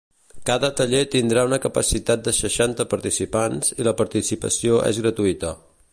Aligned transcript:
Cada 0.49 0.69
taller 0.79 1.01
tindrà 1.15 1.43
una 1.49 1.59
capacitat 1.65 2.25
de 2.29 2.33
seixanta 2.37 2.87
participants 2.95 3.73
i 3.83 3.89
la 3.89 3.97
participació 4.01 4.83
és 4.93 5.03
gratuïta. 5.05 5.55